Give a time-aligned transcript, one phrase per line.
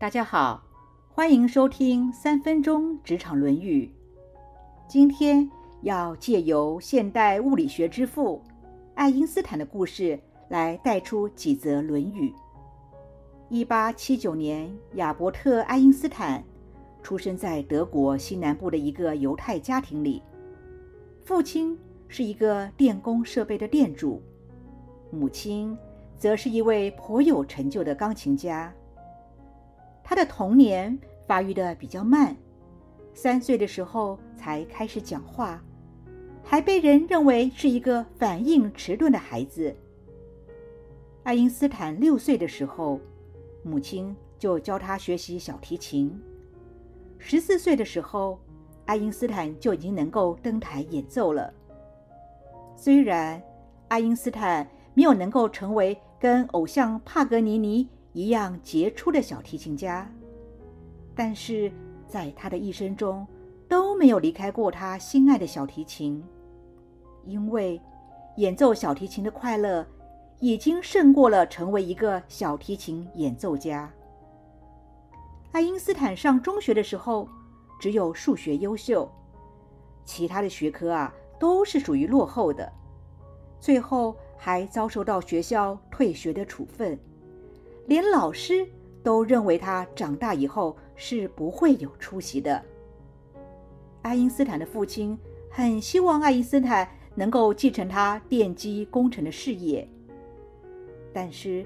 [0.00, 0.62] 大家好，
[1.10, 3.92] 欢迎收听三分钟职场论语。
[4.88, 5.46] 今天
[5.82, 8.40] 要借由现代物理学之父
[8.94, 10.18] 爱因斯坦的故事
[10.48, 12.32] 来带出几则论语。
[13.50, 16.42] 一八七九年，亚伯特·爱因斯坦
[17.02, 20.22] 出生在德国西南部的一个犹太家庭里，
[21.22, 21.78] 父亲
[22.08, 24.22] 是一个电工设备的店主，
[25.10, 25.76] 母亲
[26.16, 28.72] 则是一位颇有成就的钢琴家。
[30.10, 32.36] 他的童年发育的比较慢，
[33.14, 35.62] 三岁的时候才开始讲话，
[36.42, 39.72] 还被人认为是一个反应迟钝的孩子。
[41.22, 42.98] 爱因斯坦六岁的时候，
[43.62, 46.20] 母亲就教他学习小提琴。
[47.16, 48.40] 十四岁的时候，
[48.86, 51.54] 爱因斯坦就已经能够登台演奏了。
[52.74, 53.40] 虽然
[53.86, 57.88] 爱因斯坦没有能够成为跟偶像帕格尼尼。
[58.12, 60.10] 一样杰出的小提琴家，
[61.14, 61.70] 但是
[62.06, 63.26] 在他的一生中
[63.68, 66.22] 都没有离开过他心爱的小提琴，
[67.24, 67.80] 因为
[68.36, 69.86] 演奏小提琴的快乐
[70.40, 73.88] 已经胜过了成为一个小提琴演奏家。
[75.52, 77.28] 爱因斯坦上中学的时候
[77.80, 79.08] 只有数学优秀，
[80.04, 82.72] 其他的学科啊都是属于落后的，
[83.60, 86.98] 最后还遭受到学校退学的处分。
[87.86, 88.66] 连老师
[89.02, 92.62] 都认为他长大以后是不会有出息的。
[94.02, 95.18] 爱因斯坦的父亲
[95.50, 99.88] 很希望爱因斯坦能够继承他电机工程的事业，
[101.12, 101.64] 但是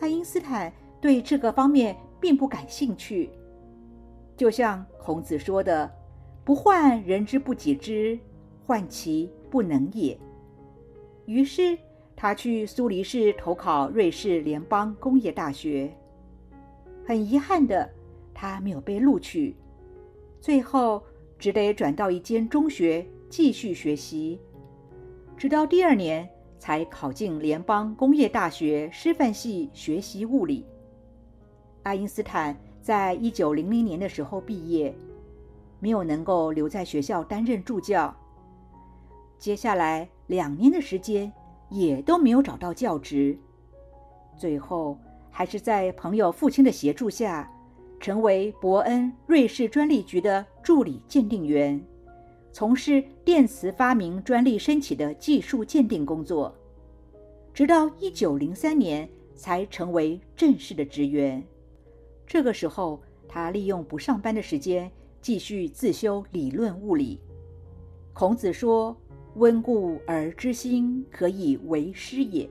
[0.00, 3.30] 爱因斯坦对这个方面并不感兴趣。
[4.36, 5.90] 就像孔子说的
[6.44, 8.18] ：“不患人之不己知，
[8.66, 10.18] 患其不能也。”
[11.26, 11.78] 于是。
[12.16, 15.92] 他去苏黎世投考瑞士联邦工业大学，
[17.04, 17.90] 很遗憾的，
[18.32, 19.54] 他没有被录取，
[20.40, 21.02] 最后
[21.38, 24.40] 只得转到一间中学继续学习，
[25.36, 26.26] 直到第二年
[26.58, 30.64] 才考进联邦工业大学师范系学习物理。
[31.82, 34.94] 爱因斯坦在一九零零年的时候毕业，
[35.80, 38.16] 没有能够留在学校担任助教，
[39.36, 41.30] 接下来两年的时间。
[41.70, 43.36] 也都没有找到教职，
[44.36, 44.98] 最后
[45.30, 47.50] 还是在朋友父亲的协助下，
[47.98, 51.82] 成为伯恩瑞士专利局的助理鉴定员，
[52.52, 56.54] 从事电磁发明专利申请的技术鉴定工作，
[57.52, 61.42] 直到一九零三年才成为正式的职员。
[62.26, 67.20] 这个时候，他利用不上班的时间继续自修理论物理。
[68.12, 68.96] 孔子说。
[69.36, 72.48] 温故而知新，可以为师也。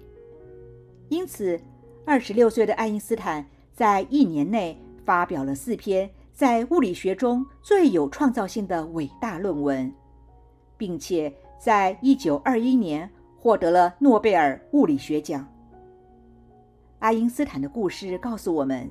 [1.10, 1.60] 因此，
[2.06, 9.94] 二十六岁的爱因斯坦在一年内发表了四篇在物理学中最有创造性的伟大论文，
[10.78, 15.48] 并且在一九二一年获得了诺贝尔物理学奖。
[17.00, 18.90] 爱因斯坦的故事告诉我们，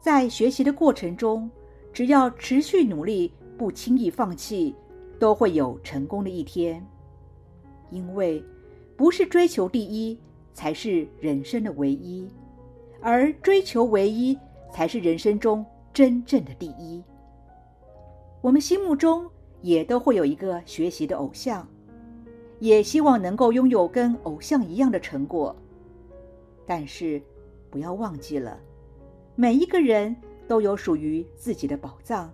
[0.00, 1.50] 在学习的过程中，
[1.92, 4.74] 只要持续努力，不轻易放弃，
[5.18, 6.84] 都会有成功的一天。
[7.90, 8.42] 因为
[8.96, 10.18] 不是追求第一
[10.52, 12.28] 才是人生的唯一，
[13.00, 14.38] 而追求唯一
[14.72, 17.02] 才是人生中真正的第一。
[18.40, 19.28] 我们心目中
[19.62, 21.66] 也都会有一个学习的偶像，
[22.60, 25.54] 也希望能够拥有跟偶像一样的成果。
[26.66, 27.20] 但是
[27.70, 28.58] 不要忘记了，
[29.34, 30.14] 每一个人
[30.46, 32.32] 都有属于自己的宝藏，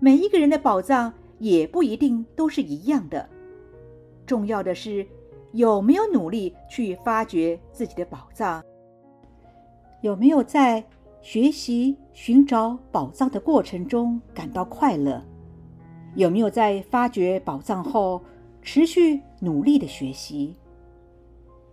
[0.00, 3.28] 每一个人的宝藏也不一定都是一样的。
[4.28, 5.06] 重要的是
[5.52, 8.62] 有没有努力去发掘自己的宝藏，
[10.02, 10.84] 有没有在
[11.22, 15.24] 学习寻找宝藏的过程中感到快乐，
[16.14, 18.22] 有没有在发掘宝藏后
[18.60, 20.54] 持续努力的学习。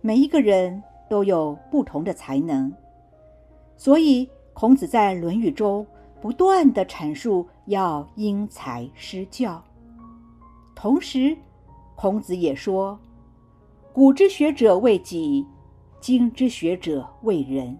[0.00, 2.72] 每一个人都有不同的才能，
[3.76, 5.86] 所以孔子在《论语》中
[6.22, 9.62] 不断的阐述要因材施教，
[10.74, 11.36] 同时。
[11.96, 12.98] 孔子也说
[13.90, 15.46] ：“古之学者为己，
[15.98, 17.74] 今之学者为人。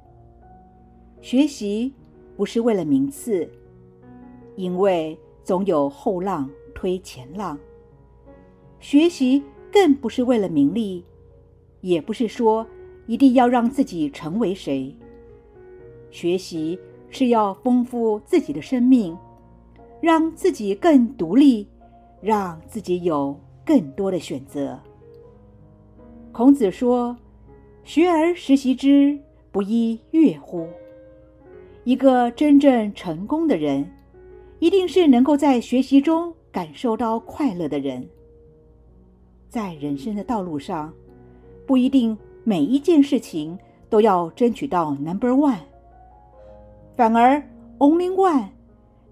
[1.21, 1.93] 学习
[2.35, 3.47] 不是为了名次，
[4.57, 7.59] 因为总有后浪推前浪；
[8.81, 11.05] 学习更不是为了名利，
[11.83, 12.67] 也不是说
[13.07, 14.97] 一定要让自己成为谁。
[16.11, 16.79] 学习
[17.11, 19.15] 是要丰富自己的生命，
[20.01, 21.69] 让自己更独立，
[22.23, 24.81] 让自己有。”更多的选择。
[26.33, 27.15] 孔子说
[27.85, 29.19] ：“学而时习之，
[29.51, 30.67] 不亦乐乎？”
[31.85, 33.87] 一个真正成功的人，
[34.59, 38.09] 一定是能够在学习中感受到快乐的人。
[39.49, 40.93] 在人生的道路上，
[41.67, 43.59] 不一定每一件事情
[43.89, 45.61] 都要争取到 Number One，
[46.97, 47.43] 反而
[47.79, 48.49] Only One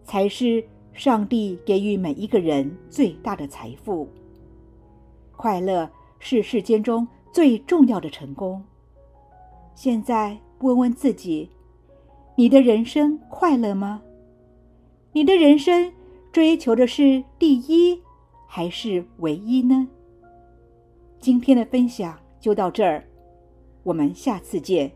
[0.03, 0.63] 才是
[0.93, 4.09] 上帝给予每一个人最大的财富。
[5.37, 8.63] 快乐是世间中最重要的成功。
[9.75, 11.51] 现在问问自己：
[12.37, 14.03] 你的人生快乐吗？
[15.13, 15.93] 你的人生
[16.33, 18.01] 追求的是第一
[18.47, 19.89] 还是唯一呢？
[21.21, 23.05] 今天的分享就到这儿，
[23.83, 24.91] 我们下次见。